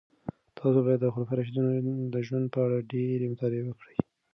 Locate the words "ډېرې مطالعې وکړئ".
2.91-3.97